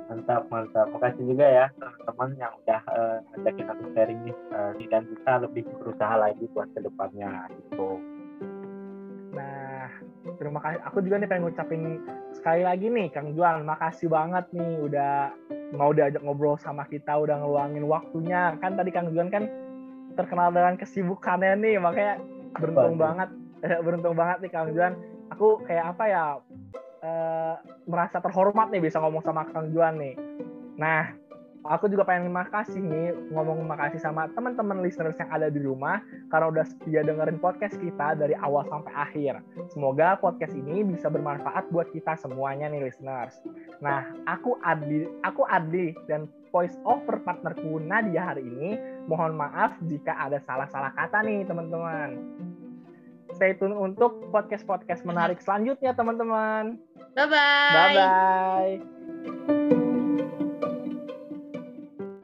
Mantap, 0.09 0.49
mantap. 0.49 0.87
Makasih 0.89 1.23
juga 1.29 1.45
ya 1.45 1.65
teman-teman 1.77 2.29
yang 2.41 2.53
udah 2.65 2.81
uh, 2.89 3.17
ngajakin 3.33 3.67
aku 3.69 3.83
sharing 3.93 4.19
nih. 4.25 4.35
Uh, 4.53 4.71
dan 4.89 5.03
kita 5.05 5.33
lebih 5.43 5.63
berusaha 5.83 6.15
lagi 6.17 6.45
buat 6.55 6.69
ke 6.73 6.79
depannya 6.81 7.51
gitu. 7.53 8.01
Nah, 9.87 10.35
terima 10.35 10.59
kasih. 10.59 10.83
Aku 10.91 10.99
juga 10.99 11.15
nih 11.23 11.29
pengen 11.31 11.47
ngucapin 11.47 12.03
sekali 12.35 12.67
lagi 12.67 12.91
nih 12.91 13.07
Kang 13.15 13.31
Juan, 13.31 13.63
makasih 13.63 14.11
banget 14.11 14.43
nih 14.51 14.83
udah 14.83 15.31
mau 15.71 15.95
diajak 15.95 16.19
ngobrol 16.19 16.59
sama 16.59 16.83
kita, 16.91 17.15
udah 17.15 17.39
ngeluangin 17.39 17.87
waktunya. 17.87 18.59
Kan 18.59 18.75
tadi 18.75 18.91
Kang 18.91 19.15
Juan 19.15 19.31
kan 19.31 19.47
terkenal 20.19 20.51
dengan 20.51 20.75
kesibukannya 20.75 21.55
nih, 21.63 21.75
makanya 21.79 22.15
beruntung 22.59 22.99
banget, 22.99 23.29
beruntung 23.85 24.15
banget 24.19 24.37
nih 24.43 24.51
Kang 24.51 24.69
Juan. 24.75 24.93
Aku 25.31 25.63
kayak 25.63 25.95
apa 25.95 26.03
ya, 26.11 26.23
eh, 27.03 27.55
merasa 27.87 28.19
terhormat 28.19 28.67
nih 28.67 28.83
bisa 28.83 28.99
ngomong 28.99 29.23
sama 29.23 29.47
Kang 29.47 29.71
Juan 29.71 29.95
nih. 29.95 30.15
Nah, 30.75 31.15
aku 31.67 31.91
juga 31.91 32.07
pengen 32.07 32.31
makasih 32.31 32.79
nih 32.79 33.11
ngomong 33.35 33.67
makasih 33.67 33.99
sama 33.99 34.31
teman-teman 34.31 34.79
listeners 34.79 35.19
yang 35.19 35.29
ada 35.29 35.51
di 35.51 35.59
rumah 35.59 35.99
karena 36.31 36.47
udah 36.49 36.65
setia 36.65 37.03
dengerin 37.03 37.37
podcast 37.37 37.75
kita 37.77 38.15
dari 38.15 38.33
awal 38.39 38.63
sampai 38.71 38.93
akhir. 38.95 39.43
Semoga 39.71 40.15
podcast 40.17 40.55
ini 40.55 40.87
bisa 40.87 41.11
bermanfaat 41.11 41.67
buat 41.69 41.91
kita 41.91 42.15
semuanya 42.17 42.71
nih 42.71 42.87
listeners. 42.87 43.43
Nah, 43.83 44.07
aku 44.25 44.55
Adli, 44.63 45.05
aku 45.27 45.43
Adli 45.45 45.93
dan 46.07 46.31
voice 46.49 46.79
over 46.87 47.19
partnerku 47.21 47.83
Nadia 47.83 48.33
hari 48.33 48.47
ini. 48.47 48.79
Mohon 49.05 49.37
maaf 49.37 49.75
jika 49.85 50.15
ada 50.15 50.39
salah-salah 50.47 50.95
kata 50.95 51.21
nih 51.27 51.43
teman-teman. 51.45 52.17
Stay 53.35 53.53
tune 53.59 53.75
untuk 53.75 54.31
podcast-podcast 54.31 55.03
menarik 55.03 55.43
selanjutnya 55.43 55.91
teman-teman. 55.91 56.79
Bye-bye. 57.13 57.75
Bye-bye. 57.75 59.76